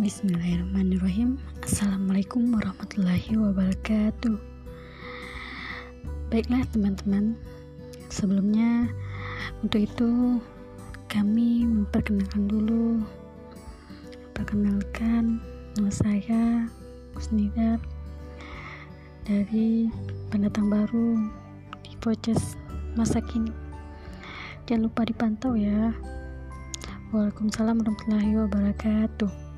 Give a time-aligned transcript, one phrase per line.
[0.00, 1.36] Bismillahirrahmanirrahim.
[1.60, 4.40] Assalamualaikum warahmatullahi wabarakatuh.
[6.32, 7.36] Baiklah teman-teman.
[8.08, 8.88] Sebelumnya
[9.60, 10.40] Untuk itu
[11.12, 13.04] Kami memperkenalkan dulu.
[14.32, 15.44] Perkenalkan
[15.76, 16.44] Nama saya
[17.12, 17.76] Kusnidar
[19.28, 19.92] Dari
[20.32, 21.20] pendatang baru
[21.84, 22.56] Di Poces
[22.96, 23.52] Masa kini.
[24.64, 25.92] Jangan lupa dipantau ya.
[27.12, 29.51] Waalaikumsalam warahmatullahi wabarakatuh.